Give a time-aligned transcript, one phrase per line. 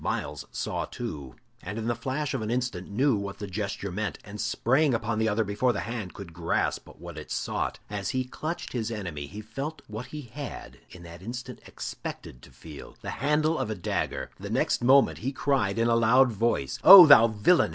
[0.03, 4.17] Myles saw too, and in the flash of an instant knew what the gesture meant,
[4.25, 7.77] and sprang upon the other before the hand could grasp what it sought.
[7.87, 12.49] As he clutched his enemy he felt what he had in that instant expected to
[12.49, 14.31] feel the handle of a dagger.
[14.39, 17.69] The next moment he cried, in a loud voice: "Oh, thou villain!